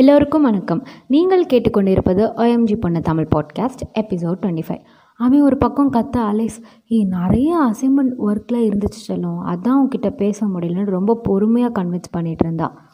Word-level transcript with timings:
எல்லோருக்கும் 0.00 0.42
வணக்கம். 0.42 0.84
நீங்கள் 1.06 1.46
கேட்டுக்கொண்டிருப்பது 1.46 2.32
ஓஎம்ஜி 2.36 2.76
பொண்ணு 2.80 3.00
Tamil 3.00 3.26
podcast 3.36 3.98
episode 4.00 4.36
twenty 4.40 4.62
five 4.68 4.80
அவன் 5.16 5.42
ஒரு 5.42 5.56
பக்கம் 5.56 5.92
கத்த 5.92 6.16
அலைஸ் 6.16 6.62
ஏ 6.92 7.04
நிறைய 7.04 7.70
அசைன்மெண்ட் 7.70 8.12
ஒர்க்கில் 8.26 8.70
இருந்துச்சு 8.70 9.00
செல்லும். 9.06 9.46
அதான் 9.46 9.76
உன்கிட்ட 9.82 10.10
பேச 10.10 10.46
முடியலன்னு 10.46 10.84
ரொம்ப 10.84 11.20
பொறுமையாக 11.22 11.82
கன்வின்ஸ் 11.82 12.16
பண்ணிகிட்டு 12.16 12.44
இருந்தான் 12.44 12.89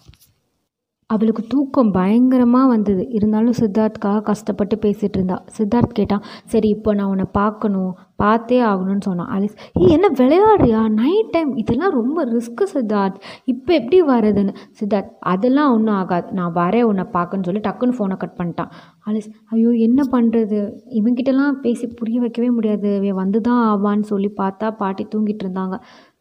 அவளுக்கு 1.15 1.43
தூக்கம் 1.51 1.91
பயங்கரமாக 1.97 2.71
வந்தது. 2.73 3.03
இருந்தாலும் 3.17 3.57
சித்தார்த்துக்காக 3.59 4.23
கஷ்டப்பட்டு 4.29 4.77
பேசிகிட்டு 4.85 5.17
இருந்தா. 5.19 5.37
சித்தார்த் 5.57 5.93
கேட்டான் 5.99 6.25
சரி 6.53 6.69
இப்போ 6.77 6.95
நான் 6.99 7.11
உன்னை 7.13 7.27
பார்க்கணும். 7.37 7.93
பார்த்தே 8.23 8.59
ஆகணும்னு 8.71 9.05
சொன்னான் 9.09 9.31
அலிஸ். 9.37 9.55
ஏ 9.81 9.91
என்ன 9.97 10.09
விளையாடுறியா? 10.21 10.81
நைட் 11.01 11.31
டைம் 11.35 11.51
இதெல்லாம் 11.63 11.95
ரொம்ப 11.99 12.25
ரிஸ்க்கு 12.33 12.67
சித்தார்த். 12.73 13.19
இப்போ 13.53 13.73
எப்படி 13.81 13.99
வரதுன்னு 14.11 14.55
சித்தார்த் 14.81 15.13
அதெல்லாம் 15.33 15.73
ஒன்றும் 15.75 15.99
ஆகாது. 16.01 16.27
நான் 16.39 16.57
வரேன் 16.61 16.87
உன்னை 16.91 17.05
பார்க்கன்னு 17.17 17.49
சொல்லி 17.49 17.63
டக்குன்னு 17.69 17.97
ஃபோனை 17.99 18.17
கட் 18.23 18.37
பண்ணிட்டான். 18.41 18.73
அலிஸ் 19.11 19.31
ஐயோ 19.55 19.73
என்ன 19.89 20.03
பண்ணுறது 20.15 20.59
இவங்கிட்டலாம் 21.01 21.61
பேசி 21.67 21.89
புரிய 22.01 22.21
வைக்கவே 22.25 22.51
முடியாது. 22.57 22.91
இவன் 23.01 23.21
வந்து 23.23 23.41
தான் 23.51 23.63
ஆவான்னு 23.71 24.09
சொல்லி 24.13 24.33
பார்த்தா 24.43 24.71
பாட்டி 24.83 25.07
தூங்கிட்டு 25.15 25.47
இருந்தாங்க. 25.47 25.79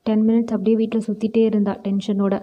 டென் 0.09 0.25
மினிட்ஸ் 0.27 0.55
அப்படியே 0.57 0.77
வீட்டில் 0.83 1.07
சுற்றிட்டே 1.09 1.43
இருந்தா 1.51 1.75
டென்ஷனோட 1.87 2.35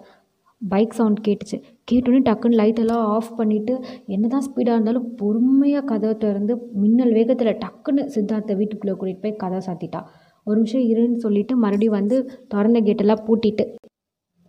பைக் 0.62 0.98
சவுண்ட் 0.98 1.22
கேட்டுச்சு. 1.28 1.58
கேட்டோன்னே 1.88 2.20
டக்குன்னு 2.26 2.58
லைட்டெல்லாம் 2.60 3.04
ஆஃப் 3.14 3.30
பண்ணிவிட்டு 3.38 3.74
என்ன 4.08 4.28
தான் 4.28 4.44
ஸ்பீடாக 4.46 4.76
இருந்தாலும் 4.76 5.06
பொறுமையாக 5.20 5.84
கதவை 5.86 6.14
திறந்து 6.16 6.54
மின்னல் 6.80 7.14
வேகத்தில் 7.14 7.58
டக்குன்னு 7.62 8.02
சித்தார்த்தை 8.14 8.54
வீட்டுக்குள்ளே 8.60 8.94
கூட்டிகிட்டு 8.94 9.24
போய் 9.24 9.40
கதை 9.42 9.60
சாத்திட்டா. 9.66 10.00
ஒரு 10.46 10.56
நிமிஷம் 10.56 10.86
இருன்னு 10.92 11.18
சொல்லிவிட்டு 11.18 11.54
மறுபடியும் 11.64 11.96
வந்து 11.98 12.16
திறந்த 12.48 12.78
கேட்டெல்லாம் 12.80 13.24
பூட்டிட்டு 13.26 13.64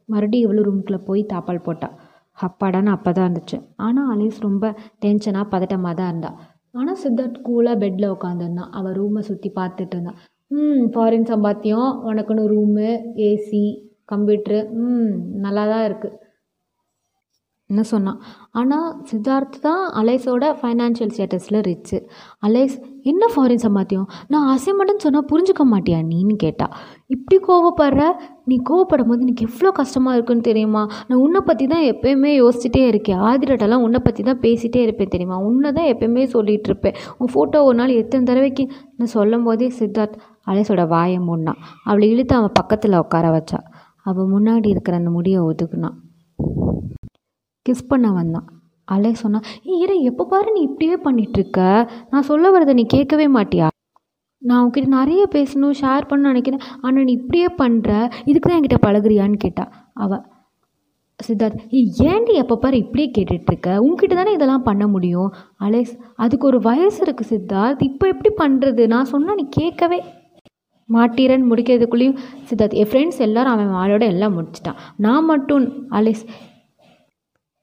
மறுபடியும் 0.09 0.45
இவ்வளோ 0.45 0.63
ரூமுக்குள்ளே 0.67 1.01
போய் 1.05 1.21
தாப்பால் 1.33 1.65
போட்டா. 1.67 1.89
அப்பாடான்னு 2.37 2.91
அப்போ 2.95 3.09
தான் 3.11 3.27
இருந்துச்சு. 3.27 3.57
ஆனால் 3.79 4.09
அலேஸ் 4.13 4.39
ரொம்ப 4.41 4.65
டென்ஷனாக 5.03 5.45
பதட்டமாக 5.51 5.93
தான் 5.99 6.09
இருந்தாள் 6.11 6.37
ஆனால் 6.73 6.99
சித்தார்த் 7.01 7.43
கூலாக 7.47 7.75
பெட்டில் 7.77 8.13
உட்காந்துருந்தான் 8.13 8.71
அவள் 8.71 8.95
ரூமை 8.97 9.21
சுற்றி 9.21 9.49
பார்த்துட்டு 9.57 9.95
இருந்தான் 9.95 10.20
ம் 10.51 10.85
ஃபாரின் 10.93 11.27
சம்பாத்தியம் 11.29 11.90
உனக்குன்னு 12.09 12.43
ரூமு 12.51 12.87
ஏசி 13.27 13.63
கம்ப்யூட்ரு 14.12 14.59
ம் 14.79 15.12
நல்லா 15.43 15.63
தான் 15.65 15.85
இருக்குது 15.85 16.18
என்ன 17.69 17.83
சொன்னான் 17.91 18.17
ஆனால் 18.59 18.87
சித்தார்த் 19.09 19.55
தான் 19.65 19.83
அலைஸோட 19.99 20.45
ஃபைனான்ஷியல் 20.59 21.11
ஸ்டேட்டஸில் 21.13 21.57
ரிச்சு 21.67 21.97
அலைஸ் 22.47 22.75
என்ன 23.11 23.23
ஃபாரின் 23.33 23.63
சம்பாத்தியம்? 23.65 24.07
நான் 24.33 24.47
அசைமெண்ட்னு 24.53 25.03
சொன்னால் 25.05 25.25
புரிஞ்சுக்க 25.31 25.63
மாட்டியா 25.71 25.99
நீன்னு 26.09 26.35
கேட்டா. 26.43 26.67
இப்படி 27.15 27.37
கோவப்படுற 27.47 28.03
நீ 28.49 28.55
கோவப்படும் 28.69 29.09
போது 29.11 29.25
எனக்கு 29.25 29.47
எவ்வளோ 29.49 29.71
கஷ்டமாக 29.79 30.15
இருக்குன்னு 30.17 30.45
தெரியுமா? 30.49 30.84
நான் 31.07 31.21
உன்னை 31.25 31.41
பற்றி 31.49 31.65
தான் 31.73 31.85
எப்பயுமே 31.91 32.31
யோசிச்சுட்டே 32.41 32.84
இருக்கேன். 32.91 33.21
ஆதிரட்டெல்லாம் 33.31 33.85
உன்னை 33.87 34.01
பற்றி 34.07 34.23
தான் 34.29 34.41
பேசிகிட்டே 34.45 34.84
இருப்பேன் 34.85 35.13
தெரியுமா? 35.15 35.39
உன்னை 35.49 35.71
தான் 35.79 35.89
எப்பயுமே 35.93 36.25
சொல்லிகிட்டு 36.35 36.71
இருப்பேன். 36.71 36.97
உன் 37.19 37.34
ஃபோட்டோ 37.35 37.63
ஒரு 37.69 37.77
நாள் 37.81 37.99
எத்தனை 38.01 38.23
தடவைக்கு? 38.31 38.65
நான் 38.97 39.13
சொல்லும் 39.17 39.45
போதே 39.49 39.69
சித்தார்த் 39.79 40.17
அலைஸோட 40.51 40.85
வாயை 40.95 41.19
முன்னான் 41.31 41.61
அவளை 41.89 42.07
இழுத்து 42.13 42.35
அவன் 42.39 42.57
பக்கத்தில் 42.61 43.01
உட்கார 43.03 43.27
வச்சா. 43.37 43.61
அவள் 44.09 44.34
முன்னாடி 44.35 44.69
இருக்கிற 44.75 44.95
அந்த 45.01 45.13
முடியை 45.17 45.41
ஒதுக்குனான் 45.51 45.97
கிஸ் 47.65 47.89
பண்ண 47.91 48.07
வந்தான். 48.17 48.47
அலே 48.93 49.11
சொன்னான் 49.21 49.45
ஏய் 49.69 49.81
இரு 49.83 49.93
எப்போ 50.09 50.23
பாரு 50.31 50.49
நீ 50.55 50.61
இப்படியே 50.69 50.95
பண்ணிகிட்ருக்க 51.05 51.59
நான் 52.11 52.27
சொல்ல 52.29 52.49
வரதை 52.55 52.73
நீ 52.79 52.83
கேட்கவே 52.95 53.27
மாட்டியா? 53.37 53.67
நான் 54.41 54.61
உன்கிட்ட 54.63 54.89
நிறைய 54.99 55.23
பேசணும் 55.35 55.75
ஷேர் 55.81 56.09
பண்ண 56.09 56.31
நினைக்கிறேன். 56.31 56.63
ஆனால் 56.85 57.05
நீ 57.07 57.13
இப்படியே 57.19 57.49
பண்ணுற 57.61 57.91
இதுக்கு 58.29 58.47
தான் 58.47 58.57
என்கிட்ட 58.57 58.79
பழகுறியான்னு 58.87 59.39
கேட்டா. 59.45 59.65
அவள் 60.05 60.23
சித்தார்த் 61.19 61.63
ஏய் 61.77 61.89
ஏன்டி 62.11 62.34
எப்போ 62.43 62.55
பாரு 62.63 62.77
இப்படியே 62.84 63.07
கேட்டுட்ருக்க 63.17 63.77
உங்ககிட்ட 63.85 64.13
தானே 64.19 64.31
இதெல்லாம் 64.38 64.67
பண்ண 64.69 64.84
முடியும்? 64.94 65.29
அலேஸ் 65.66 65.94
அதுக்கு 66.23 66.45
ஒரு 66.51 66.59
வயசு 66.69 67.00
இருக்குது 67.06 67.31
சித்தார்த். 67.34 67.84
இப்போ 67.89 68.06
எப்படி 68.13 68.31
பண்ணுறது 68.44 68.85
நான் 68.95 69.11
சொன்னால் 69.13 69.39
நீ 69.41 69.45
கேட்கவே 69.59 70.00
மாட்டீரன் 70.89 71.45
முடிக்கிறதுக்குள்ளேயும் 71.50 72.18
சித்தார்த் 72.50 72.79
என் 72.81 72.90
ஃப்ரெண்ட்ஸ் 72.91 73.22
எல்லோரும் 73.28 73.53
அவன் 73.53 73.78
ஆளோட 73.84 74.03
எல்லாம் 74.13 74.35
முடிச்சிட்டான். 74.38 74.81
நான் 75.06 75.29
மட்டும் 75.34 75.66
அலேஸ் 76.00 76.25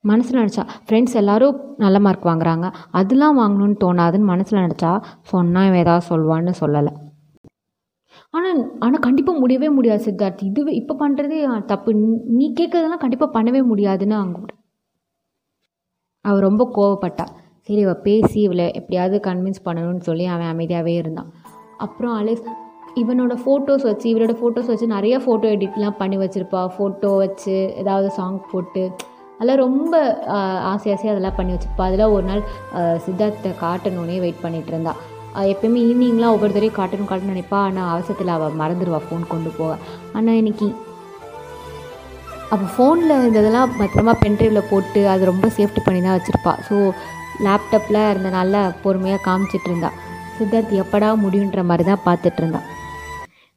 மனசில் 0.02 0.40
நினச்சா 0.40 0.68
ஃப்ரெண்ட்ஸ் 0.88 1.14
எல்லோரும் 1.14 1.74
நல்ல 1.76 2.00
மார்க் 2.00 2.26
வாங்குறாங்க. 2.26 2.72
அதெல்லாம் 2.90 3.38
வாங்கணும்னு 3.38 3.76
தோணாதுன்னு 3.84 4.24
மனசில் 4.24 4.58
நினச்சா 4.58 5.02
சொன்னால் 5.22 5.66
இவன் 5.66 5.78
ஏதாவது 5.78 6.06
சொல்லுவான்னு 6.06 6.52
சொல்லலை. 6.60 6.96
ஆனால் 8.30 8.78
ஆனால் 8.78 9.00
கண்டிப்பாக 9.00 9.38
முடியவே 9.38 9.68
முடியாது 9.68 10.04
சித்தார்த். 10.04 10.44
இதுவே 10.44 10.72
இப்போ 10.72 10.94
பண்ணுறதே 10.94 11.64
தப்பு. 11.64 11.92
நீ- 11.92 12.52
கேட்குறதெல்லாம் 12.60 12.98
கண்டிப்பாக 12.98 13.42
பண்ணவே 13.42 13.62
முடியாதுன்னு 13.62 14.14
அவங்க 14.14 14.40
அவள் 16.20 16.40
ரொம்ப 16.40 16.70
கோவப்பட்டா. 16.74 17.26
சரி 17.60 17.80
இவள் 17.80 18.00
பேசி 18.00 18.40
இவளை 18.40 18.72
எப்படியாவது 18.72 19.30
கன்வின்ஸ் 19.30 19.62
பண்ணணும்னு 19.64 20.00
சொல்லி 20.00 20.24
அவன் 20.24 20.56
அமைதியாகவே 20.56 20.94
இருந்தான். 20.94 21.32
அப்புறம் 21.78 22.20
அலேஸ் 22.20 22.46
இவனோட 22.96 23.38
ஃபோட்டோஸ் 23.46 23.82
வச்சு 23.82 24.14
இவரோட 24.14 24.36
ஃபோட்டோஸ் 24.36 24.66
வச்சு 24.66 24.86
நிறைய 24.86 25.18
ஃபோட்டோ 25.18 25.46
எடிட்லாம் 25.46 25.96
பண்ணி 25.96 26.16
வச்சுருப்பா. 26.16 26.68
ஃபோட்டோ 26.78 27.16
வச்சு 27.16 27.74
ஏதாவது 27.76 28.10
சாங் 28.10 28.42
போட்டு 28.50 28.92
அதெல்லாம் 29.40 29.62
ரொம்ப 29.66 29.94
ஆசை 30.70 30.88
ஆசையாக 30.94 31.12
அதெல்லாம் 31.14 31.36
பண்ணி 31.38 31.52
வச்சுப்பா 31.54 31.84
அதெல்லாம் 31.88 32.14
ஒரு 32.16 32.24
நாள் 32.30 32.42
சித்தார்த்தை 33.04 33.50
காட்டணுன்னே 33.62 34.16
வெயிட் 34.24 34.42
பண்ணிட்டு 34.42 34.70
இருந்தா. 34.72 34.92
எப்போயுமே 35.34 35.50
எப்பயுமே 35.52 35.80
ஈவினிங்லாம் 35.90 36.34
ஒவ்வொரு 36.36 36.52
தடையும் 36.56 36.76
காட்டணும் 36.78 37.08
காட்டணும்னு 37.10 37.34
நினைப்பா. 37.34 37.58
ஆனால் 37.68 37.90
அவசரத்தில் 37.92 38.32
அவள் 38.36 38.58
மறந்துடுவா 38.60 39.00
ஃபோன் 39.06 39.24
கொண்டு 39.32 39.50
போக. 39.58 39.72
ஆனால் 40.16 40.38
இன்னைக்கு 40.40 40.68
அவள் 42.54 42.70
ஃபோனில் 42.74 43.14
இருந்ததெல்லாம் 43.20 43.72
பத்திரமா 43.80 44.14
பென்ட்ரைவில் 44.24 44.68
போட்டு 44.70 45.00
அது 45.12 45.30
ரொம்ப 45.32 45.48
சேஃப்டி 45.58 45.82
பண்ணி 45.86 46.00
தான் 46.06 46.16
வச்சுருப்பா. 46.18 46.54
ஸோ 46.68 46.76
லேப்டாப்பில் 47.46 48.00
இருந்தனால 48.12 48.62
பொறுமையாக 48.84 49.24
காமிச்சிட்டு 49.28 49.68
இருந்தா. 49.70 49.90
சித்தார்த் 50.38 50.72
எப்படா 50.84 51.10
முடியுன்ற 51.24 51.62
மாதிரி 51.70 51.86
தான் 51.90 52.04
பார்த்துட்டு 52.08 52.40
இருந்தா. 52.42 52.62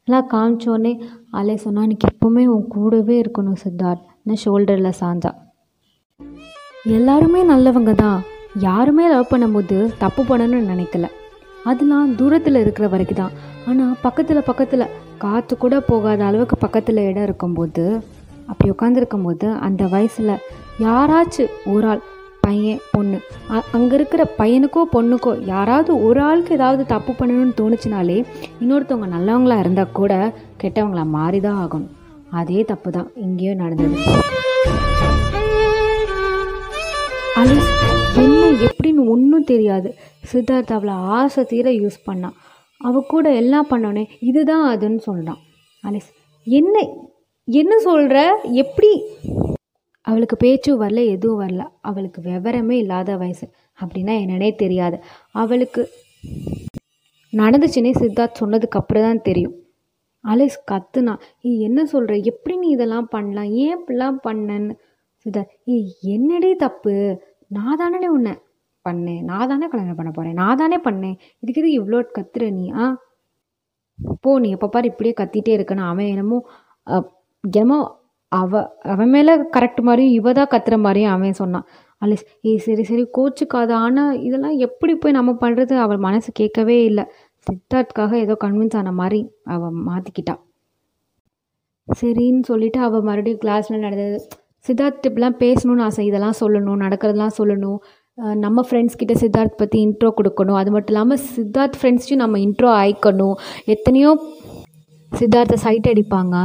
எல்லாம் 0.08 0.28
காமிச்சோடனே 0.36 0.94
அலே 1.40 1.56
சொன்னால் 1.66 1.88
எனக்கு 1.88 2.08
எப்போவுமே 2.14 2.44
உன் 2.54 2.68
கூடவே 2.76 3.18
இருக்கணும் 3.24 3.62
சித்தார்த். 3.64 4.06
நான் 4.28 4.42
ஷோல்டரில் 4.46 5.00
சாஞ்சா. 5.02 5.32
எல்லாருமே 6.92 7.42
நல்லவங்க 7.50 7.92
தான் 7.96 8.18
யாருமே 8.64 9.04
லவ் 9.12 9.30
பண்ணும்போது 9.34 9.76
தப்பு 10.02 10.22
பண்ணணும்னு 10.30 10.72
நினைக்கல. 10.72 11.06
அதெல்லாம் 11.70 12.10
தூரத்தில் 12.20 12.60
இருக்கிற 12.62 12.86
வரைக்கும் 12.94 13.20
தான் 13.20 13.36
ஆனால் 13.68 13.94
பக்கத்தில் 14.06 14.48
பக்கத்தில் 14.48 14.92
காற்று 15.22 15.56
கூட 15.58 15.76
போகாத 15.90 16.26
அளவுக்கு 16.30 16.56
பக்கத்தில் 16.64 17.00
இடம் 17.10 17.26
இருக்கும்போது 17.28 17.86
அப்படி 18.50 18.72
உட்காந்துருக்கும் 18.74 19.26
போது 19.28 19.48
அந்த 19.68 19.84
வயசில் 19.94 20.34
யாராச்சும் 20.86 21.54
ஒரு 21.74 21.88
ஆள் 21.92 22.04
பையன் 22.46 22.84
பொண்ணு 22.94 23.20
அங்கே 23.76 23.96
இருக்கிற 24.00 24.24
பையனுக்கோ 24.42 24.84
பொண்ணுக்கோ 24.96 25.34
யாராவது 25.54 25.92
ஒரு 26.08 26.22
ஆளுக்கு 26.30 26.58
ஏதாவது 26.60 26.86
தப்பு 26.94 27.14
பண்ணணும்னு 27.20 27.58
தோணுச்சுனாலே 27.62 28.20
இன்னொருத்தவங்க 28.62 29.10
நல்லவங்களா 29.16 29.60
இருந்தால் 29.64 29.98
கூட 30.02 30.14
கெட்டவங்களா 30.64 31.06
மாறி 31.18 31.42
தான் 31.48 31.62
ஆகணும். 31.66 31.92
அதே 32.42 32.62
தப்பு 32.74 32.92
தான் 32.92 33.10
இங்கேயும் 33.28 33.64
நடந்தது. 33.64 33.98
எப்படின்னு 38.66 39.10
ஒன்றும் 39.10 39.44
தெரியாது. 39.44 39.96
சித்தார்த் 40.34 40.74
அவளை 40.74 40.94
ஆசை 40.94 41.44
தீர 41.44 41.70
யூஸ் 41.70 42.00
பண்ணான் 42.08 42.34
அவள் 42.78 43.06
கூட 43.08 43.36
எல்லாம் 43.36 43.70
பண்ணோன்னே 43.70 44.08
இதுதான் 44.20 44.78
அதுன்னு 44.78 44.98
சொல்கிறான் 44.98 45.38
அலிஸ் 45.84 46.12
என்ன 46.44 46.88
என்ன 47.44 47.80
சொல்கிற 47.80 48.40
எப்படி? 48.52 49.04
அவளுக்கு 50.02 50.38
பேச்சும் 50.38 50.82
வரல 50.82 51.06
எதுவும் 51.06 51.48
வரல. 51.48 51.68
அவளுக்கு 51.82 52.22
விவரமே 52.22 52.72
இல்லாத 52.72 53.18
வயசு. 53.18 53.50
அப்படின்னா 53.82 54.14
என்னன்னே 54.24 54.56
தெரியாது. 54.56 55.00
அவளுக்கு 55.32 55.90
நடந்துச்சுன்னே 57.34 57.92
சித்தார்த் 58.00 58.40
சொன்னதுக்கு 58.40 58.80
அப்புறம் 58.82 59.04
தான் 59.04 59.22
தெரியும். 59.22 59.54
அலிஸ் 60.28 60.60
கத்துனா 60.72 61.20
ஏய் 61.42 61.62
என்ன 61.62 61.86
சொல்கிற 61.86 62.16
எப்படி 62.16 62.58
நீ 62.58 62.68
இதெல்லாம் 62.68 63.08
பண்ணலாம்? 63.08 63.52
ஏன் 63.54 63.78
இப்படிலாம் 63.78 64.18
பண்ணன்னு? 64.24 64.76
சித்தார்த் 65.26 65.54
ஏ 65.68 65.96
என்னடே 66.04 66.56
தப்பு? 66.56 67.22
நான் 67.48 67.76
தானே 67.76 68.08
உன்னை 68.08 68.34
பண்ணேன் 68.86 69.24
நான் 69.30 69.50
தானே 69.52 69.68
கல்யாணம் 69.70 70.00
பண்ண 70.00 70.12
போகிறேன் 70.12 70.40
நான் 70.42 70.62
தானே 70.62 70.78
பண்ணேன் 70.86 71.14
இதுக்கு 71.44 71.62
எதுக்கு 71.62 71.78
இவ்வளோ 71.80 72.00
கத்துற 72.18 72.46
நீ? 72.58 72.66
ஆ? 72.76 72.86
போ 74.24 74.32
நீ 74.40 74.50
எப்போ 74.56 74.68
பாரு 74.70 74.88
இப்படியே 74.92 75.14
கத்திட்டே 75.20 75.52
இருக்கணும். 75.58 75.90
அவன் 75.92 76.10
என்னமோ 76.14 76.38
அஹ், 76.88 77.08
என்னமோ 77.44 77.78
அவ 78.32 78.52
அவன் 78.94 79.12
மேலே 79.12 79.34
கரெக்ட் 79.56 79.82
மாதிரியும் 79.88 80.16
இவ 80.16 80.32
தான் 80.34 80.52
கத்துற 80.54 80.76
மாதிரியும் 80.86 81.14
அவன் 81.14 81.40
சொன்னான். 81.42 81.66
அலிஸ் 82.02 82.26
ஏய் 82.44 82.64
சரி 82.66 82.84
சரி 82.84 83.04
கோச்சுக்காத. 83.18 83.72
ஆனால் 83.86 84.14
இதெல்லாம் 84.28 84.58
எப்படி 84.68 84.94
போய் 84.98 85.18
நம்ம 85.20 85.32
பண்ணுறது 85.44 85.76
அவள் 85.84 86.02
மனசு 86.08 86.30
கேட்கவே 86.34 86.78
இல்லை. 86.86 87.06
சித்தார்த்துக்காக 87.48 88.14
ஏதோ 88.20 88.36
கன்வின்ஸ் 88.44 88.78
ஆன 88.80 88.94
மாதிரி 89.00 89.20
அவள் 89.54 89.78
மாற்றிக்கிட்டா 89.88 90.36
சரின்னு 91.88 92.44
சொல்லிட்டு 92.50 92.80
அவள் 92.80 93.08
மறுபடியும் 93.08 93.42
கிளாஸில் 93.42 93.84
நடந்தது. 93.86 94.18
சித்தார்த் 94.66 95.08
இப்படிலாம் 95.10 95.40
பேசணும்னு 95.42 95.84
ஆசை. 95.84 96.04
இதெல்லாம் 96.06 96.40
சொல்லணும் 96.42 96.84
நடக்கிறதெல்லாம் 96.84 97.38
சொல்லணும். 97.40 97.80
நம்ம 98.18 98.64
ஃப்ரெண்ட்ஸ் 98.68 98.98
கிட்ட 99.00 99.14
சித்தார்த் 99.22 99.60
பற்றி 99.62 99.78
இன்ட்ரோ 99.86 100.10
கொடுக்கணும். 100.18 100.58
அது 100.60 100.72
மட்டும் 100.74 100.94
இல்லாமல் 100.94 101.22
சித்தார்த் 101.36 101.78
ஃப்ரெண்ட்ஸையும் 101.80 102.22
நம்ம 102.24 102.40
இன்ட்ரோ 102.48 102.70
ஆயிக்கணும். 102.82 103.38
எத்தனையோ 103.74 104.10
சித்தார்த்தை 105.12 105.58
சைட் 105.64 105.88
அடிப்பாங்க. 105.92 106.36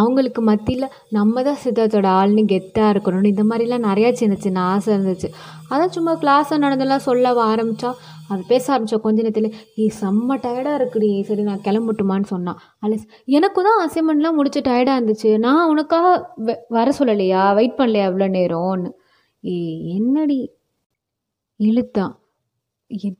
அவங்களுக்கு 0.00 0.40
மத்தியில் 0.48 0.92
நம்ம 1.16 1.42
தான் 1.48 1.58
சித்தார்த்தோட 1.64 2.08
ஆள்னு 2.20 2.42
கெத்தாக 2.52 2.92
இருக்கணும்னு 2.94 3.32
இந்த 3.32 3.44
மாதிரிலாம் 3.50 3.86
நிறையா 3.88 4.10
சின்ன 4.20 4.34
சின்ன 4.44 4.58
ஆசை 4.72 4.90
இருந்துச்சு. 4.96 5.28
அதான் 5.72 5.92
சும்மா 5.96 6.12
கிளாஸில் 6.22 6.62
நடந்தெல்லாம் 6.64 7.04
சொல்ல 7.08 7.32
ஆரம்பித்தா 7.52 7.90
அது 8.32 8.42
பேச 8.52 8.64
ஆரம்பித்தா 8.74 8.98
கொஞ்ச 9.06 9.18
நேரத்தில் 9.26 9.48
ஏ 9.82 9.86
செம்ம 10.00 10.36
டயர்டாக 10.44 10.78
இருக்குடி. 10.80 11.10
சரி 11.30 11.42
நான் 11.50 11.64
கிளம்பட்டுமான்னு 11.68 12.28
சொன்னான். 12.34 12.60
அலிஸ் 12.86 13.06
எனக்கு 13.38 13.62
தான் 13.68 13.80
அசைன்மெண்ட்லாம் 13.86 14.38
முடிச்சு 14.40 14.62
டயர்டாக 14.70 14.98
இருந்துச்சு. 15.00 15.32
நான் 15.46 15.68
உனக்காக 15.72 16.06
வ 16.48 16.56
வர 16.78 16.88
சொல்லலையா? 17.00 17.42
வெயிட் 17.60 17.78
பண்ணலையா 17.80 18.08
எவ்வளோ 18.10 18.28
நேரம்னு? 18.38 18.92
ஏ 19.44 19.56
என்னடி? 19.98 20.38
இழுத்தான் 21.60 22.14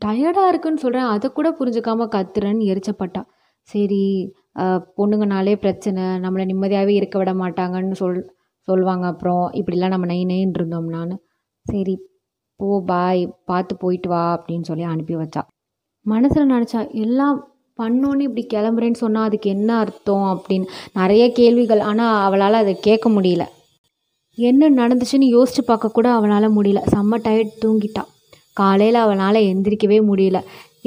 டயர்டாக 0.05 0.51
இருக்குன்னு 0.53 0.83
சொல்கிறேன் 0.85 1.11
அதை 1.15 1.27
கூட 1.31 1.49
புரிஞ்சுக்காம 1.59 2.07
கத்துறேன்னு 2.15 2.69
எரிச்சப்பட்டா. 2.73 3.23
சரி 3.69 4.03
பொண்ணுங்கனாலே 4.99 5.55
பிரச்சனை. 5.63 6.03
நம்மளை 6.25 6.45
நிம்மதியாகவே 6.51 6.95
இருக்க 6.99 7.17
விட 7.19 7.33
மாட்டாங்கன்னு 7.35 7.97
சொல் 8.03 8.21
சொல்லுவாங்க 8.69 9.05
அப்புறம் 9.13 9.45
இப்படிலாம் 9.61 9.95
நம்ம 9.95 10.07
நை 10.13 10.21
நைன்னு 10.31 10.59
இருந்தோம்னான்னு 10.59 11.17
சரி 11.67 11.95
போ 12.61 12.69
பாய் 12.91 13.23
பார்த்து 13.51 13.75
போயிட்டு 13.83 14.09
வா 14.13 14.23
அப்படின்னு 14.37 14.69
சொல்லி 14.71 14.85
அனுப்பி 14.93 15.15
வச்சா. 15.23 15.43
மனசில் 16.07 16.53
நினச்சா 16.55 16.81
எல்லாம் 17.05 17.37
பண்ணோன்னு 17.79 18.27
இப்படி 18.29 18.43
கிளம்புறேன்னு 18.55 19.03
சொன்னால் 19.03 19.29
அதுக்கு 19.29 19.49
என்ன 19.57 19.71
அர்த்தம்? 19.83 20.27
அப்படின்னு 20.35 20.67
நிறைய 21.01 21.25
கேள்விகள். 21.39 21.83
ஆனால் 21.91 22.21
அவளால் 22.27 22.63
அதை 22.63 22.75
கேட்க 22.89 23.09
முடியல. 23.17 23.45
என்ன 24.39 24.69
நடந்துச்சுன்னு 24.81 25.29
யோசிச்சு 25.37 25.63
பார்க்க 25.67 25.97
கூட 25.99 26.09
அவளால் 26.19 26.57
முடியல. 26.59 26.83
செம்ம 26.95 27.19
டயர்ட் 27.27 27.55
தூங்கிட்டா. 27.65 28.05
காலையில் 28.61 28.99
அவளால் 29.05 29.47
எந்திரிக்கவே 29.53 29.99
முடியல. 30.11 30.41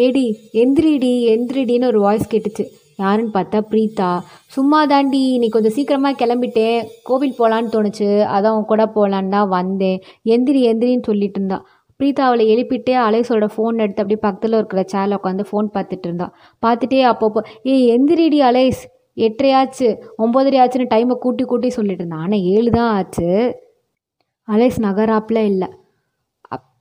ஏடி 0.06 0.26
எந்திரிடி 0.64 1.14
எந்திரிடின்னு 1.36 1.90
ஒரு 1.92 2.00
வாய்ஸ் 2.06 2.32
கேட்டுச்சு. 2.34 2.66
யாருன்னு 3.02 3.32
பார்த்தா 3.38 3.60
பிரீத்தா. 3.72 4.10
சும்மா 4.56 4.80
தாண்டி 4.92 5.22
நீ 5.42 5.48
கொஞ்சம் 5.56 5.74
சீக்கிரமாக 5.78 6.20
கிளம்பிட்டேன் 6.22 6.78
கோவில் 7.08 7.36
போகலான்னு 7.40 7.74
தோணுச்சு. 7.76 8.08
அதான் 8.36 8.56
உன் 8.58 8.70
கூட 8.72 8.86
போகலான்னு 8.96 9.34
தான் 9.38 9.50
வந்தேன். 9.58 9.98
எந்திரி 10.36 10.62
எந்திரின்னு 10.72 11.08
சொல்லிட்டு 11.10 11.40
இருந்தா. 11.40 11.60
பிரீதா 12.00 12.24
அவளை 12.30 12.44
எழுப்பிட்டே 12.54 12.96
அலேஸோட 13.06 13.46
ஃபோன் 13.54 13.82
எடுத்து 13.84 14.02
அப்படியே 14.04 14.22
பக்கத்தில் 14.26 14.58
இருக்கிற 14.60 14.82
சேரில் 14.94 15.18
உட்காந்து 15.20 15.46
ஃபோன் 15.50 15.68
பார்த்துட்டு 15.76 16.08
இருந்தா. 16.10 16.28
பார்த்துட்டே 16.66 17.02
அப்பப்போ 17.12 17.42
ஏய் 17.74 17.88
எந்திரிடி 17.96 18.40
அலேஸ். 18.50 18.82
எட்டரையாச்சு. 19.28 19.88
ஒம்பதரை 20.24 20.58
ஆச்சுன்னு 20.64 20.92
டைமை 20.94 21.16
கூட்டி 21.24 21.44
கூட்டி 21.52 21.70
சொல்லிட்டு 21.78 22.04
இருந்தான் 22.04 22.24
ஆனால் 22.26 22.46
ஏழு 22.56 22.70
தான் 22.78 22.92
ஆச்சு. 22.98 23.28
அலேஸ் 24.48 24.80
நகராப்பில் 24.88 25.42
இல்லை. 25.52 25.70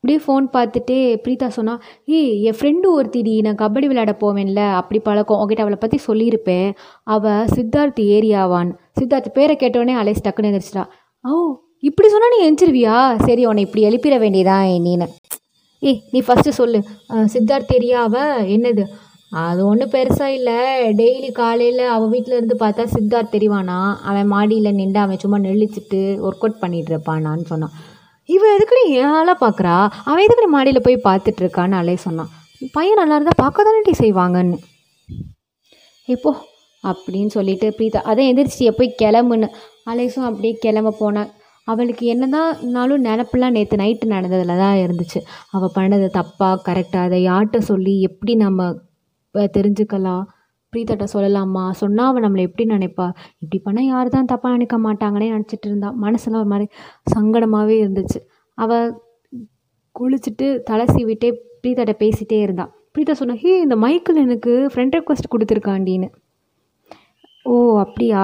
அப்படியே 0.07 0.25
ஃபோன் 0.27 0.45
பார்த்துட்டே 0.55 0.99
பிரீதா 1.23 1.47
சொன்னா 1.57 1.73
ஏய் 2.17 2.43
என் 2.49 2.57
ஃப்ரெண்டு 2.59 2.89
ஒருத்திடி 2.97 3.33
நான் 3.47 3.61
கபடி 3.63 3.87
விளையாட 3.91 4.13
போவேன்ல 4.21 4.61
அப்படி 4.81 4.99
பழக்கம். 5.07 5.39
உங்ககிட்ட 5.41 5.63
அவளை 5.65 5.79
பற்றி 5.81 5.99
சொல்லியிருப்பேன். 6.07 6.69
அவள் 7.15 7.49
சித்தார்த் 7.55 7.99
ஏரியாவான். 8.17 8.71
சித்தார்த் 8.99 9.33
பேரை 9.39 9.55
கேட்டோடனே 9.63 9.95
அலேஸ் 10.03 10.23
டக்குன்னு 10.27 10.51
எந்திரிச்சிட்டா. 10.51 10.85
ஓ 11.31 11.33
இப்படி 11.89 12.09
சொன்னால் 12.13 12.35
நீ 12.35 12.41
எந்திரிவியா? 12.51 12.99
சரி 13.27 13.47
உன்னை 13.51 13.65
இப்படி 13.67 13.85
எழுப்பிட 13.89 14.19
வேண்டியதான் 14.19 14.69
நீனு. 14.87 15.09
ஏய் 15.89 15.99
நீ 16.13 16.21
ஃபஸ்ட்டு 16.29 16.57
சொல்லு. 16.61 16.81
சித்தார்த் 17.35 17.75
ஏரியா 17.79 18.05
என்னது? 18.55 18.85
அது 19.45 19.61
ஒன்றும் 19.71 19.95
பெருசாக 19.97 20.37
இல்லை. 20.39 20.61
டெய்லி 21.01 21.33
காலையில் 21.41 21.85
அவள் 21.97 22.13
வீட்டில் 22.15 22.37
இருந்து 22.37 22.57
பார்த்தா 22.61 22.87
சித்தார்த் 22.95 23.35
தெரிவானா? 23.37 23.81
அவன் 24.11 24.33
மாடியில் 24.37 24.79
நின்று 24.81 25.01
அவன் 25.07 25.23
சும்மா 25.25 25.41
நெளிச்சிட்டு 25.49 26.01
ஒர்க் 26.29 26.43
அவுட் 26.45 26.63
பண்ணிட்டு 26.65 26.93
இருப்பானான்னு 26.95 27.51
சொன்னான். 27.53 27.77
இவள் 28.35 28.55
எதுக்குடி 28.57 28.83
ஏழாக 29.03 29.35
பார்க்குறா 29.45 29.75
அவன் 30.09 30.25
எதுக்குடி 30.25 30.51
மாடியில் 30.55 30.85
போய் 30.87 31.07
பார்த்துட்டு 31.09 31.43
இருக்கான்னு 31.45 31.79
அலே 31.81 31.97
சொன்னான். 32.07 32.31
பையன் 32.77 33.01
நல்லா 33.01 33.17
இருந்தால் 33.19 33.43
பார்க்க 33.43 33.67
தானே 33.69 33.95
செய்வாங்கன்னு. 34.03 34.59
எப்போ 36.15 36.31
அப்படின்னு 36.85 37.31
சொல்லிட்டு 37.37 37.69
பிரீதா 37.79 38.01
அதான் 38.11 38.29
எந்திரிச்சு 38.31 38.71
போய் 38.79 38.97
கிளம்புன்னு. 39.03 39.49
அலேஸும் 39.91 40.29
அப்படியே 40.29 40.55
கிளம்ப 40.65 40.97
போனான் 41.03 41.31
அவளுக்கு 41.73 42.05
என்ன 42.13 42.25
தான் 42.35 42.51
இருந்தாலும் 42.59 43.05
நினப்பெல்லாம் 43.07 43.55
நேற்று 43.57 43.77
நைட்டு 43.81 44.07
நடந்ததில் 44.15 44.61
தான் 44.63 44.81
இருந்துச்சு. 44.83 45.21
அவள் 45.55 45.75
பண்ணது 45.79 46.07
தப்பாக 46.19 46.61
கரெக்டாக 46.69 47.09
அதை 47.09 47.19
யார்கிட்ட 47.31 47.59
சொல்லி 47.71 47.95
எப்படி 48.09 48.35
நம்ம 48.45 48.69
தெரிஞ்சுக்கலாம்? 49.57 50.25
பிரீதாட்ட 50.73 51.07
சொல்லலாமா? 51.13 51.71
சொன்னால் 51.71 52.09
அவள் 52.11 52.23
நம்மளை 52.23 52.41
எப்படி 52.41 52.69
நினைப்பா? 52.69 53.07
இப்படி 53.39 53.59
பண்ணால் 53.65 53.91
யார் 53.93 54.09
தான் 54.09 54.31
தப்பாக 54.33 54.51
நினைக்க 54.51 54.79
மாட்டாங்கன்னே 54.79 55.29
நினச்சிட்டு 55.35 55.69
இருந்தா. 55.71 55.91
மனசெல்லாம் 56.03 56.43
ஒரு 56.45 56.53
மாதிரி 56.55 56.69
சங்கடமாகவே 57.15 57.77
இருந்துச்சு. 57.85 58.21
அவள் 58.55 58.87
குளிச்சுட்டு 59.97 60.47
தலை 60.63 60.87
சீவிட்டே 60.95 61.31
பிரீதாட்ட 61.63 61.93
பேசிகிட்டே 61.99 62.41
இருந்தாள் 62.41 62.73
பிரீதா 62.95 63.13
சொன்னா 63.13 63.35
ஹே 63.35 63.61
இந்த 63.61 63.77
மைக்கிள் 63.77 64.15
எனக்கு 64.15 64.53
ஃப்ரெண்ட் 64.75 64.95
ரெக்வஸ்ட் 64.97 65.33
கொடுத்துருக்காண்டின்னு. 65.33 66.09
ஓ 67.43 67.55
அப்படியா? 67.79 68.23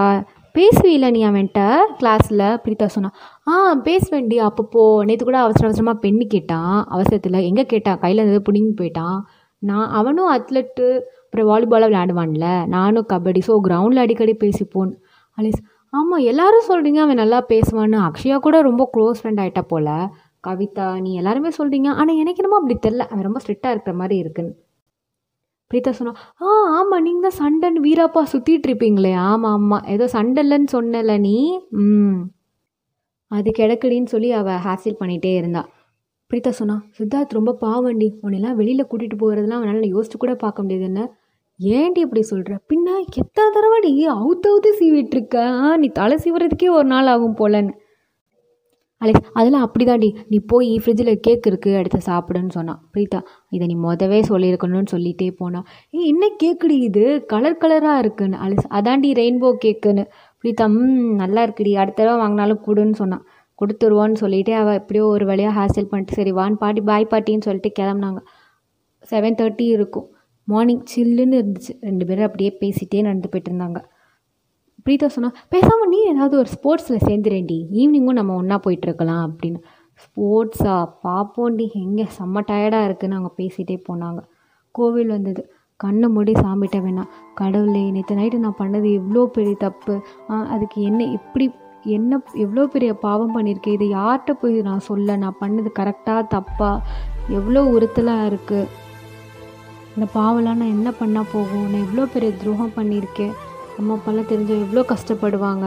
பேசுவீல 0.55 1.11
நீ 1.11 1.21
அவன்கிட்ட? 1.27 1.61
கிளாஸில் 2.01 2.45
பிரீதா 2.65 2.87
சொன்னா. 2.87 3.11
ஆ 3.49 3.53
பேசுவேன்டி 3.85 4.39
அப்பப்போ. 4.49 4.83
நேற்று 5.05 5.25
கூட 5.25 5.39
அவசர 5.39 5.67
அவசரமாக 5.67 6.09
பெண்ணு 6.09 6.25
கேட்டான். 6.27 6.85
அவசரத்தில் 6.89 7.45
எங்கே 7.49 7.65
கேட்டான் 7.67 7.99
கையில் 7.99 8.23
இருந்தது 8.23 8.47
பிடிங்கி 8.49 8.73
போயிட்டான். 8.81 9.19
நான் 9.63 9.89
அவனும் 9.91 10.31
அத்லெட்டு 10.33 10.87
அப்புறம் 11.33 11.51
வாலிபாலாக 11.51 11.89
விளையாடுவான்ல. 11.91 12.47
நானும் 12.73 13.07
கபடி. 13.11 13.41
ஸோ 13.47 13.55
கிரவுண்டில் 13.67 14.01
அடிக்கடி 14.03 14.33
பேசிப்போன் 14.43 14.91
அலிஸ் 15.39 15.61
ஆமாம் 15.93 16.25
எல்லாரும் 16.31 16.67
சொல்கிறீங்க 16.69 16.99
அவன் 17.05 17.21
நல்லா 17.21 17.39
பேசுவான்னு. 17.53 17.99
அக்ஷயா 18.09 18.37
கூட 18.39 18.57
ரொம்ப 18.63 18.83
க்ளோஸ் 18.95 19.21
ஃப்ரெண்ட் 19.21 19.41
ஆகிட்டா 19.43 19.63
போல. 19.71 19.89
கவிதா 20.45 20.87
நீ 21.03 21.11
எல்லாருமே 21.15 21.51
சொல்கிறீங்க 21.59 21.89
ஆனால் 21.97 22.19
எனக்கு 22.19 22.41
என்னமோ 22.43 22.59
அப்படி 22.61 22.77
தெரில 22.81 23.07
அவன் 23.11 23.27
ரொம்ப 23.29 23.41
ஸ்ட்ரிக்டாக 23.43 23.75
இருக்கிற 23.75 23.95
மாதிரி 24.01 24.17
இருக்குன்னு. 24.23 24.53
பிரீதா 25.71 25.93
சொன்னா 25.99 26.13
ஆ 26.41 26.49
ஆமாம் 26.77 27.05
நீங்கள் 27.07 27.27
தான் 27.27 27.39
சண்டைன்னு 27.41 27.85
வீராப்பா 27.87 28.23
சுற்றிட்டு 28.33 28.69
இருப்பீங்களே. 28.71 29.13
ஆமாம் 29.29 29.55
ஆமாம் 29.59 29.87
ஏதோ 29.95 30.07
சண்டை 30.17 30.43
இல்லைன்னு 30.45 30.71
சொன்னல 30.77 31.17
நீ? 31.21 31.37
ம். 31.83 32.21
அது 33.31 33.51
கிடக்குடின்னு 33.61 34.13
சொல்லி 34.15 34.31
அவள் 34.41 34.63
ஹேசில் 34.67 35.01
பண்ணிகிட்டே 35.01 35.35
இருந்தாள் 35.37 35.69
பிரீதா 36.31 36.53
சொன்னா 36.59 36.77
சித்தார்த் 36.99 37.39
ரொம்ப 37.39 37.53
பாவண்டி 37.63 38.11
உன்னெல்லாம் 38.23 38.59
வெளியில் 38.61 38.89
கூட்டிகிட்டு 38.91 39.19
போகிறதுலாம் 39.23 39.61
அவனால் 39.61 39.93
யோசிச்சு 39.95 40.19
கூட 40.19 40.35
பார்க்க 40.37 40.65
முடியாது. 40.65 40.87
என்ன 40.91 41.03
ஏன்டி 41.61 42.01
இப்படி 42.05 42.23
சொல்கிற 42.23 42.55
பின்ன 42.71 42.89
எத்தனை 43.21 43.49
தடவைடி 43.57 43.91
அவுத்து 44.15 44.47
அவுத்து 44.53 44.71
சீவிட்டுருக்க? 44.81 45.37
நீ 45.83 45.89
தலை 46.01 46.17
சீவுறதுக்கே 46.25 46.69
ஒரு 46.79 46.87
நாள் 46.87 47.07
ஆகும் 47.07 47.39
போலன்னு. 47.41 47.75
அலெக்ஸ் 49.03 49.29
அதெல்லாம் 49.33 49.65
அப்படிதான்டி. 49.67 50.09
நீ 50.29 50.37
போய் 50.53 50.69
ஃப்ரிட்ஜில் 50.83 51.13
கேக் 51.27 51.47
இருக்குது 51.51 51.79
எடுத்து 51.81 51.99
சாப்பிடுன்னு 52.09 52.53
சொன்னான். 52.57 52.81
பிரீதா 52.93 53.21
இதை 53.55 53.67
நீ 53.71 53.77
மொதவே 53.87 54.21
சொல்லியிருக்கணும்னு 54.31 54.93
சொல்லிட்டே 54.95 55.29
போனான். 55.41 55.67
ஏ 55.95 56.07
என்ன 56.13 56.25
கேக்குடி 56.43 56.77
இது? 56.89 57.05
கலர் 57.33 57.61
கலராக 57.63 58.03
இருக்குன்னு. 58.05 58.39
அலெக்ஸ் 58.47 58.69
அதான்டி 58.79 59.11
ரெயின்போ 59.21 59.51
கேக்குன்னு 59.65 60.05
பிரீதா 60.45 60.67
ம் 60.77 61.15
நல்லா 61.23 61.43
இருக்குடி. 61.47 61.75
அடுத்த 61.83 61.99
தடவை 62.03 62.19
வாங்கினாலும் 62.25 62.63
கொடுன்னு 62.69 62.99
சொன்னான். 63.03 63.25
கொடுத்துருவான்னு 63.59 64.21
சொல்லிட்டு 64.23 64.53
அவள் 64.61 64.79
எப்படியோ 64.81 65.05
ஒரு 65.07 65.25
வழியாக 65.27 65.55
ஹேர்ஸ்டைல் 65.59 65.91
பண்ணிட்டு 65.91 66.19
சரி 66.19 66.33
வான் 66.39 66.61
பாட்டி 66.63 66.81
பாய் 66.91 67.11
பாட்டின்னு 67.13 67.47
சொல்லிட்டு 67.49 67.73
கிளம்புனாங்க. 67.81 68.21
செவன் 69.11 69.39
தேர்ட்டி 69.41 69.67
இருக்கும். 69.77 70.09
மார்னிங் 70.49 70.85
சில்லுன்னு 70.97 71.39
இருந்துச்சு. 71.41 71.73
ரெண்டு 71.81 72.07
பேரும் 72.07 72.25
அப்படியே 72.25 72.59
பேசிகிட்டே 72.61 73.03
நடந்து 73.03 73.29
போயிட்டு 73.29 73.51
இருந்தாங்க 73.53 73.81
பிரீதா 74.87 75.07
சொன்னால் 75.07 75.37
பேசாமல் 75.49 75.89
நீ 75.89 75.99
ஏதாவது 76.05 76.37
ஒரு 76.37 76.49
ஸ்போர்ட்ஸில் 76.49 77.05
சேர்ந்துறேன்டி. 77.07 77.59
ஈவினிங்கும் 77.73 78.13
நம்ம 78.13 78.35
ஒன்றா 78.35 78.61
போயிட்டுருக்கலாம் 78.65 79.25
அப்படின்னு. 79.29 79.59
ஸ்போர்ட்ஸா? 79.97 80.85
பார்ப்போண்டி 81.03 81.71
எங்கே? 81.75 82.07
செம்ம 82.19 82.43
டயர்டாக 82.49 82.87
இருக்குதுன்னு 82.89 83.19
அவங்க 83.19 83.31
பேசிகிட்டே 83.37 83.83
போனாங்க. 83.89 84.21
கோவில் 84.75 85.09
வந்தது. 85.09 85.43
கண்ணை 85.77 86.09
மூடி 86.09 86.33
சாமிட்ட 86.33 86.79
வேணாம். 86.79 87.09
கடவுளே 87.35 87.91
நேற்று 87.91 88.17
நைட்டு 88.17 88.39
நான் 88.39 88.59
பண்ணது 88.59 88.93
எவ்வளோ 88.93 89.27
பெரிய 89.27 89.55
தப்பு. 89.55 89.95
ஆ, 90.31 90.43
அதுக்கு 90.45 90.83
என்ன 90.83 91.05
எப்படி 91.11 91.47
என்ன 91.85 92.21
எவ்வளோ 92.35 92.67
பெரிய 92.67 92.95
பாவம் 92.95 93.35
பண்ணியிருக்கேன் 93.37 93.73
இதை 93.73 93.89
யார்கிட்ட 93.89 94.33
போய் 94.33 94.63
நான் 94.63 94.81
சொல்ல? 94.81 95.17
நான் 95.17 95.41
பண்ணது 95.41 95.71
கரெக்டாக 95.79 96.23
தப்பாக 96.35 96.83
எவ்வளோ 97.29 97.63
உறுத்தலாக 97.65 98.27
இருக்குது 98.27 98.69
இந்த 99.97 100.07
பாவம்லாம் 100.15 100.61
நான் 100.61 100.75
என்ன 100.77 100.91
பண்ணால் 101.01 101.31
போகும்? 101.33 101.65
நான் 101.71 101.85
எவ்வளோ 101.87 102.05
பெரிய 102.15 102.31
துரோகம் 102.33 102.77
பண்ணியிருக்கேன். 102.77 103.33
அம்மா 103.79 103.95
அப்பாலாம் 103.97 104.31
தெரிஞ்சு 104.33 104.55
எவ்வளோ 104.65 104.85
கஷ்டப்படுவாங்க. 104.93 105.67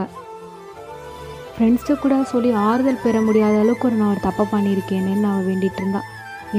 ஃப்ரெண்ட்ஸ்ட்டு 1.52 2.00
கூட 2.00 2.14
சொல்லி 2.32 2.50
ஆறுதல் 2.68 3.04
பெற 3.04 3.20
முடியாத 3.20 3.54
அளவுக்கு 3.58 3.86
ஒரு 3.88 3.96
நான் 4.00 4.12
ஒரு 4.14 4.20
தப்பை 4.28 4.44
பண்ணியிருக்கேன்னு 4.54 5.12
நான் 5.26 5.46
வேண்டிகிட்டு 5.46 5.80
இருந்தா. 5.82 6.00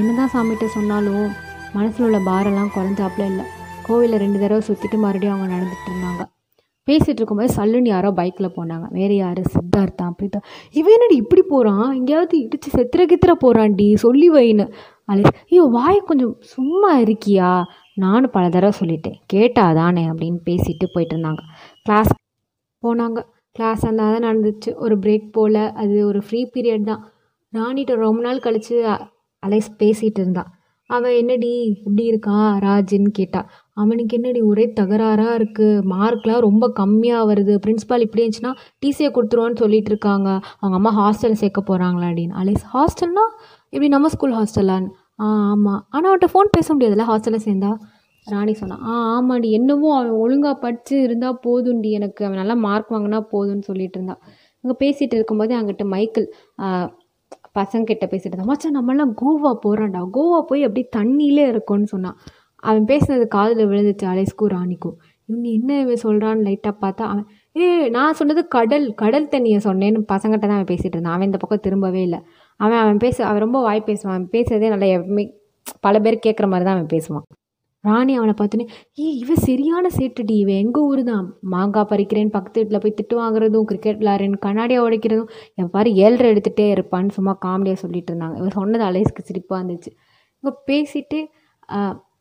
என்ன 0.00 0.14
தான் 0.20 0.32
சாமிகிட்ட 0.34 0.66
சொன்னாலும் 0.76 1.28
மனசில் 1.76 2.06
உள்ள 2.06 2.18
பாரெல்லாம் 2.30 2.74
குறைஞ்சாப்புல 2.76 3.26
இல்லை. 3.32 3.44
கோவிலில் 3.86 4.22
ரெண்டு 4.24 4.38
தடவை 4.40 4.62
சுற்றிட்டு 4.68 4.98
மறுபடியும் 5.04 5.34
அவங்க 5.34 5.48
நடந்துட்டு 5.54 5.88
இருந்தாங்க. 5.90 6.22
பேசிகிட்டு 6.88 7.20
இருக்கும்போது 7.20 7.54
சல்லுன்னு 7.56 7.94
யாரோ 7.94 8.10
பைக்கில் 8.10 8.54
போனாங்க. 8.58 8.86
வேறு 8.98 9.16
யார்? 9.16 9.40
சித்தார்த்தா 9.54 10.06
பிரீதா 10.18 10.40
இவன் 10.80 10.94
என்னடி 10.96 11.16
இப்படி 11.16 11.42
போகிறான் 11.42 11.88
எங்கேயாவது 11.98 12.36
இடிச்சு 12.44 12.70
செத்துற 12.76 13.04
கித்திர 13.12 13.32
போகிறான்டி 13.44 13.88
சொல்லி 14.04 14.28
வைன்னு. 14.30 14.66
அலிஸ் 15.12 15.34
ஐயோ 15.50 15.64
வாய் 15.76 16.06
கொஞ்சம் 16.08 16.34
சும்மா 16.54 16.90
இருக்கியா? 17.04 17.50
நானும் 18.04 18.34
பல 18.36 18.44
தடவை 18.54 18.74
சொல்லிட்டேன். 18.80 19.18
கேட்டாதானே 19.32 20.04
அப்படின்னு 20.10 20.40
பேசிட்டு 20.48 20.86
போயிட்டு 20.94 21.14
இருந்தாங்க 21.16 21.42
கிளாஸ் 21.86 22.12
போனாங்க. 22.82 23.20
கிளாஸ் 23.56 23.84
அந்த 23.90 24.02
தான் 24.12 24.26
நடந்துச்சு. 24.28 24.70
ஒரு 24.84 24.96
பிரேக் 25.04 25.26
போல். 25.36 25.62
அது 25.82 25.96
ஒரு 26.10 26.20
ஃப்ரீ 26.26 26.42
பீரியட் 26.54 26.90
தான். 26.90 27.02
ராணிகிட்ட 27.52 27.94
ரொம்ப 28.06 28.20
நாள் 28.26 28.44
கழித்து 28.46 28.76
அலைஸ் 29.42 29.68
பேசிகிட்டு 29.82 30.20
இருந்தான் 30.24 30.52
அவன் 30.90 31.14
என்னடி 31.20 31.50
இப்படி 31.70 32.02
இருக்கான் 32.10 32.52
ராஜின்னு 32.66 33.10
கேட்டா. 33.18 33.40
அவனுக்கு 33.82 34.12
என்னடி 34.18 34.40
ஒரே 34.50 34.64
தகராறாக 34.78 35.34
இருக்குது 35.38 35.82
மார்க்லாம் 35.92 36.44
ரொம்ப 36.46 36.64
கம்மியாக 36.78 37.28
வருது. 37.30 37.54
பிரின்ஸிபால் 37.64 38.04
இப்படி 38.06 38.22
இருந்துச்சுன்னா 38.22 38.52
டிசியை 38.84 39.10
கொடுத்துருவான்னு 39.16 39.62
சொல்லிட்டு 39.62 39.90
இருக்காங்க. 39.92 40.28
அவங்க 40.60 40.76
அம்மா 40.80 40.92
ஹாஸ்டல் 41.00 41.40
சேர்க்க 41.42 41.62
போகிறாங்களா 41.70 42.08
அப்படின்னு. 42.10 42.36
அலைஸ் 42.42 42.64
ஹாஸ்டல்னா 42.74 43.26
இப்படி 43.72 43.88
நம்ம 43.88 44.08
ஸ்கூல் 44.08 44.34
ஹாஸ்டலான்னு 44.38 44.90
ஆ? 45.18 45.26
ஆமாம் 45.46 45.80
ஆனால் 45.90 46.08
அவன்கிட்ட 46.08 46.28
ஃபோன் 46.32 46.50
பேச 46.56 46.66
முடியாதுல்ல? 46.74 47.06
ஹாஸ்டலில் 47.10 47.44
சேர்ந்தா? 47.46 47.70
ராணி 48.26 48.52
சொன்னான் 48.54 48.82
ஆ 48.86 48.94
ஆமாடி 49.14 49.48
என்னவோ 49.58 49.88
அவன் 49.94 50.18
ஒழுங்காக 50.22 50.56
படித்து 50.58 50.94
இருந்தால் 51.04 51.38
போதும்டி 51.44 51.90
எனக்கு 51.98 52.22
அவன் 52.26 52.40
நல்லா 52.40 52.56
மார்க் 52.64 52.92
வாங்கினா 52.94 53.20
போதும்னு 53.32 53.64
சொல்லிட்டு 53.68 53.98
இருந்தா. 53.98 54.16
அங்கே 54.64 54.74
பேசிகிட்டு 54.80 55.16
இருக்கும்போது 55.18 55.52
அங்கிட்ட 55.58 55.84
மைக்கிள் 55.94 56.26
பசங்கிட்ட 57.56 58.04
பேசிட்டு 58.06 58.32
இருந்தான் 58.32 58.50
மச்சான் 58.52 58.76
நம்மளாம் 58.78 59.12
கோவா 59.20 59.52
போகிறான்டா 59.64 60.00
கோவா 60.16 60.38
போய் 60.50 60.66
அப்படியே 60.66 60.86
தண்ணியிலே 60.96 61.44
இருக்கோன்னு 61.52 61.88
சொன்னான் 61.94 62.18
அவன் 62.62 62.84
பேசினது 62.90 63.26
காதில் 63.34 63.68
விழுந்துச்சு 63.70 64.06
அலேஸ்க்கும் 64.12 64.52
ராணிக்கும். 64.54 64.96
இவங்க 65.28 65.46
என்ன 65.56 65.70
இவன் 65.82 66.02
சொல்கிறான்னு 66.04 66.44
லைட்டாக 66.46 66.74
பார்த்தா 66.82 67.04
அவன் 67.12 67.26
ஏ 67.56 67.66
நான் 67.96 68.16
சொன்னது 68.20 68.42
கடல் 68.48 68.86
கடல் 68.94 69.30
தண்ணியை 69.32 69.58
சொன்னேன்னு 69.66 70.00
பசங்கிட்ட 70.12 70.44
தான் 70.44 70.58
அவன் 70.58 70.70
பேசிகிட்டு 70.72 70.96
இருந்தான். 70.96 71.16
அவன் 71.16 71.28
இந்த 71.28 71.38
பக்கம் 71.42 71.64
திரும்பவே 71.66 72.02
இல்லை. 72.08 72.20
அவன் 72.60 72.80
அவன் 72.84 73.02
பேச 73.04 73.16
அவன் 73.30 73.44
ரொம்ப 73.46 73.58
வாய் 73.66 73.88
பேசுவான். 73.88 74.14
அவன் 74.14 74.30
பேசுறதே 74.36 74.68
நல்லா 74.74 74.88
எப்பவுமே 74.94 75.24
பல 75.86 75.94
பேர் 76.04 76.24
கேட்குற 76.26 76.46
மாதிரி 76.52 76.66
தான் 76.68 76.76
அவன் 76.78 76.92
பேசுவான். 76.94 77.26
ராணி 77.84 78.12
அவனை 78.18 78.32
பார்த்தோன்னே 78.38 78.66
ஏய் 79.02 79.16
இவன் 79.22 79.42
சரியான 79.48 79.86
சேட்டுடி. 79.96 80.34
இவன் 80.44 80.60
எங்கள் 80.62 80.86
ஊர் 80.90 81.02
தான் 81.10 81.26
மாங்காய் 81.52 81.88
பறிக்கிறேன்னு 81.92 82.32
பக்கத்து 82.36 82.60
வீட்டில் 82.60 82.82
போய் 82.84 82.96
திட்டு 82.98 83.14
வாங்குறதும் 83.20 83.66
கிரிக்கெட் 83.70 84.00
விளாட்றேன் 84.02 84.34
கண்ணாடியாக 84.46 84.86
உடைக்கிறதும் 84.86 85.30
என் 85.60 85.70
பாரு 85.74 85.90
ஏழ்ரை 86.04 86.28
எடுத்துகிட்டே 86.32 86.66
இருப்பான்னு 86.76 87.14
சும்மா 87.18 87.34
காமெடியாக 87.44 87.80
சொல்லிட்டு 87.84 88.10
இருந்தாங்க. 88.12 88.36
இவன் 88.40 88.56
சொன்னது 88.60 88.84
அலேஸ்க்கு 88.88 89.26
சிரிப்பாக 89.30 89.60
இருந்துச்சு. 89.60 89.92
இவங்க 90.38 90.54
பேசிட்டு 90.70 91.20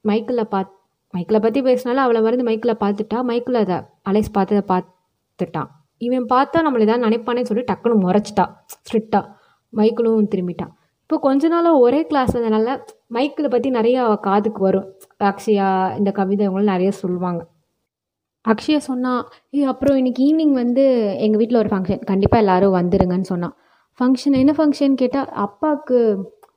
மைக்கில் 0.09 0.49
பாத் 0.53 0.73
மைக்கில் 1.15 1.43
பற்றி 1.45 1.59
பேசினாலும் 1.69 2.03
அவளை 2.05 2.21
மருந்து 2.25 2.45
மைக்கில் 2.49 2.79
பார்த்துட்டா 2.83 3.17
மைக்கில் 3.31 3.59
அதை 3.63 3.77
அலேஸ் 4.09 4.31
பார்த்ததை 4.37 4.63
பார்த்துட்டான். 4.73 5.69
இவன் 6.07 6.25
பார்த்தா 6.33 6.57
நம்மளை 6.65 6.85
ஏதாவது 6.87 7.05
நினைப்பானே 7.07 7.43
சொல்லி 7.49 7.63
டக்குன்னு 7.71 8.03
முறைச்சிட்டா 8.05 8.45
ஸ்ட்ரிக்டாக 8.73 9.25
மைக்கிளும் 9.79 10.31
திரும்பிட்டான். 10.33 10.73
இப்போ 11.01 11.17
கொஞ்ச 11.25 11.47
நாளாக 11.53 11.83
ஒரே 11.85 11.99
கிளாஸ் 12.09 12.31
வந்தனால 12.37 12.71
மைக்கிளை 13.15 13.49
பற்றி 13.51 13.69
நிறையா 13.77 13.99
அவள் 14.07 14.25
காதுக்கு 14.25 14.61
வரும். 14.67 14.87
அக்ஷயா 15.29 15.67
இந்த 15.99 16.11
கவிதை 16.17 16.41
இவங்களும் 16.47 16.73
நிறைய 16.73 16.91
சொல்லுவாங்க. 17.01 17.41
அக்ஷயா 18.45 18.79
சொன்னான் 18.89 19.21
ஏ 19.57 19.61
அப்புறம் 19.73 19.97
இன்னைக்கு 19.97 20.21
ஈவினிங் 20.27 20.55
வந்து 20.63 20.83
எங்கள் 21.25 21.39
வீட்டில் 21.41 21.61
ஒரு 21.61 21.71
ஃபங்க்ஷன் 21.73 22.03
கண்டிப்பாக 22.11 22.43
எல்லோரும் 22.43 22.75
வந்துடுங்கன்னு 22.79 23.29
சொன்னான். 23.33 23.55
ஃபங்க்ஷன் 23.99 24.39
என்ன 24.41 24.53
ஃபங்க்ஷன் 24.57 24.99
கேட்டால் 25.01 25.31
அப்பாவுக்கு 25.45 25.99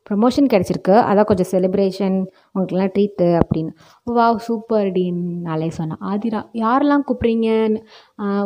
ப்ரமோஷன் 0.09 0.51
கிடச்சிருக்கு. 0.53 0.95
அதான் 1.09 1.29
கொஞ்சம் 1.31 1.51
செலிப்ரேஷன் 1.53 2.19
உங்களுக்குலாம் 2.53 2.93
ட்ரீட்டு 2.95 3.27
அப்படின்னு. 3.41 3.73
வாவ் 4.19 4.45
சூப்பர் 4.47 4.89
டின்னு 4.97 5.51
அலை 5.55 5.69
சொன்னான். 5.79 6.03
ஆதிரா 6.11 6.41
யாரெல்லாம் 6.65 7.05
கூப்பிட்றீங்கன்னு? 7.09 7.81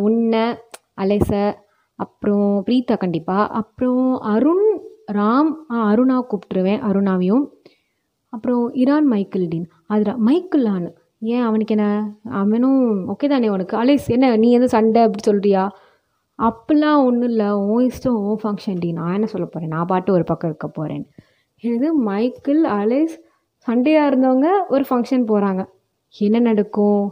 உன்னை 0.08 0.44
அலேச 1.02 1.30
அப்புறம் 1.98 2.64
பிரீத்தா 2.66 2.94
கண்டிப்பாக 2.98 3.46
அப்புறம் 3.60 4.18
அருண் 4.34 4.66
ராம் 5.12 5.50
ஆ 5.70 5.78
அருணா 5.92 6.16
கூப்பிட்ருவேன் 6.30 6.80
அருணாவையும். 6.88 7.44
அப்புறம் 8.32 8.62
இரான் 8.74 9.08
மைக்கேல் 9.12 9.48
டீன். 9.48 9.66
அதில் 9.86 10.20
மைக்கிளான்னு 10.26 10.90
ஏன் 11.32 11.42
அவனுக்கு 11.42 11.74
என்ன? 11.74 11.86
அவனும் 12.30 12.80
ஓகே 13.12 13.26
தானே 13.28 13.48
உனக்கு. 13.48 13.74
அலேஸ் 13.82 14.06
என்ன 14.06 14.36
நீ 14.36 14.48
எதுவும் 14.50 14.74
சண்டை 14.76 15.02
அப்படி 15.02 15.22
சொல்கிறியா 15.30 15.64
அப்போல்லாம் 16.38 17.00
ஒன்றும் 17.04 17.30
இல்லை. 17.30 17.48
ஓ 17.50 17.74
இஷ்டம் 17.80 18.18
ஓ 18.28 18.32
ஃபங்க்ஷன் 18.42 18.80
டி 18.80 18.92
நான் 18.92 19.12
என்ன 19.12 19.26
சொல்ல 19.26 19.46
போகிறேன் 19.46 19.72
நான் 19.74 19.90
பாட்டு 19.92 20.12
ஒரு 20.12 20.24
பக்கம் 20.24 20.50
இருக்க 20.50 20.68
போகிறேன் 20.68 21.04
எனது 21.64 21.88
மைக்கிள் 22.10 22.62
அலேஸ் 22.80 23.14
சண்டையாக 23.66 24.08
இருந்தவங்க 24.10 24.48
ஒரு 24.68 24.84
ஃபங்க்ஷன் 24.88 25.24
போகிறாங்க 25.30 25.62
என்ன 26.14 26.38
நடக்கும்? 26.38 27.04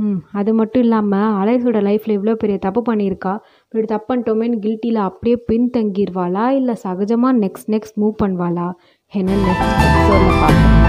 ம் 0.00 0.20
அது 0.32 0.50
மட்டும் 0.54 0.82
இல்லாமல் 0.82 1.34
அலேஸோட 1.40 1.78
லைஃப்பில் 1.86 2.16
இவ்வளோ 2.16 2.34
பெரிய 2.34 2.58
தப்பு 2.58 2.80
பண்ணியிருக்கா? 2.88 3.32
இப்படி 3.64 3.86
தப்பு 3.86 4.08
பண்ணிட்டோமேன்னு 4.10 4.60
கில்ட்டியில் 4.64 5.00
அப்படியே 5.08 5.36
பின் 5.48 5.70
தங்கிடுவாளா 5.76 6.46
இல்லை 6.60 6.76
சகஜமாக 6.84 7.40
நெக்ஸ்ட் 7.44 7.72
நெக்ஸ்ட் 7.76 8.00
மூவ் 8.02 8.20
பண்ணுவாளா? 8.22 8.68
என்ன 9.12 9.40
நெக்ஸ்ட் 9.46 9.74
எபிசோடில் 9.88 10.79